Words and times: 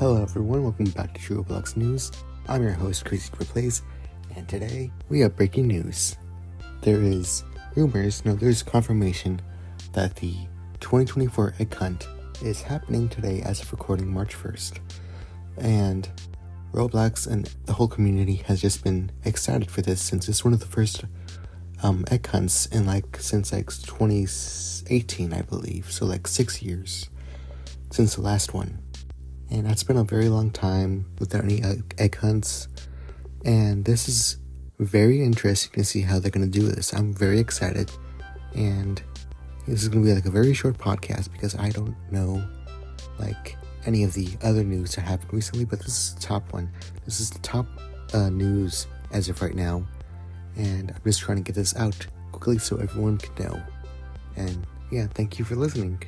Hello 0.00 0.22
everyone, 0.22 0.62
welcome 0.62 0.86
back 0.86 1.12
to 1.12 1.42
Roblox 1.42 1.76
News. 1.76 2.10
I'm 2.48 2.62
your 2.62 2.72
host, 2.72 3.04
Crazy 3.04 3.30
Replays, 3.32 3.82
and 4.34 4.48
today 4.48 4.90
we 5.10 5.20
have 5.20 5.36
breaking 5.36 5.66
news. 5.66 6.16
There 6.80 7.02
is 7.02 7.44
rumors, 7.76 8.24
no, 8.24 8.32
there's 8.32 8.62
confirmation 8.62 9.42
that 9.92 10.16
the 10.16 10.32
2024 10.80 11.56
Egg 11.58 11.74
Hunt 11.74 12.08
is 12.42 12.62
happening 12.62 13.10
today 13.10 13.42
as 13.42 13.60
of 13.60 13.70
recording 13.72 14.08
March 14.08 14.34
1st. 14.34 14.78
And 15.58 16.08
Roblox 16.72 17.26
and 17.30 17.54
the 17.66 17.74
whole 17.74 17.86
community 17.86 18.36
has 18.46 18.62
just 18.62 18.82
been 18.82 19.12
excited 19.26 19.70
for 19.70 19.82
this 19.82 20.00
since 20.00 20.30
it's 20.30 20.42
one 20.42 20.54
of 20.54 20.60
the 20.60 20.66
first 20.66 21.04
um, 21.82 22.06
egg 22.10 22.26
hunts 22.26 22.64
in 22.64 22.86
like 22.86 23.18
since 23.18 23.52
like 23.52 23.66
2018, 23.66 25.34
I 25.34 25.42
believe. 25.42 25.92
So 25.92 26.06
like 26.06 26.26
six 26.26 26.62
years 26.62 27.10
since 27.90 28.14
the 28.14 28.22
last 28.22 28.54
one. 28.54 28.78
And 29.50 29.66
that's 29.66 29.82
been 29.82 29.96
a 29.96 30.04
very 30.04 30.28
long 30.28 30.50
time 30.50 31.06
without 31.18 31.44
any 31.44 31.62
egg 31.98 32.16
hunts. 32.16 32.68
And 33.44 33.84
this 33.84 34.08
is 34.08 34.36
very 34.78 35.22
interesting 35.22 35.72
to 35.72 35.84
see 35.84 36.02
how 36.02 36.18
they're 36.18 36.30
going 36.30 36.50
to 36.50 36.58
do 36.58 36.66
this. 36.66 36.92
I'm 36.92 37.12
very 37.12 37.38
excited. 37.38 37.90
And 38.54 39.02
this 39.66 39.82
is 39.82 39.88
going 39.88 40.04
to 40.04 40.08
be 40.08 40.14
like 40.14 40.26
a 40.26 40.30
very 40.30 40.54
short 40.54 40.78
podcast 40.78 41.32
because 41.32 41.54
I 41.54 41.70
don't 41.70 41.96
know 42.10 42.46
like 43.18 43.56
any 43.86 44.04
of 44.04 44.12
the 44.14 44.28
other 44.42 44.64
news 44.64 44.94
that 44.94 45.02
happened 45.02 45.32
recently, 45.32 45.64
but 45.64 45.80
this 45.80 45.88
is 45.88 46.14
the 46.14 46.20
top 46.20 46.52
one. 46.52 46.70
This 47.04 47.20
is 47.20 47.30
the 47.30 47.38
top 47.40 47.66
uh, 48.14 48.30
news 48.30 48.86
as 49.12 49.28
of 49.28 49.40
right 49.42 49.54
now. 49.54 49.84
And 50.56 50.90
I'm 50.90 51.02
just 51.04 51.20
trying 51.20 51.38
to 51.38 51.44
get 51.44 51.54
this 51.54 51.76
out 51.76 52.06
quickly 52.32 52.58
so 52.58 52.76
everyone 52.76 53.18
can 53.18 53.46
know. 53.46 53.62
And 54.36 54.66
yeah, 54.90 55.06
thank 55.14 55.38
you 55.38 55.44
for 55.44 55.56
listening. 55.56 56.02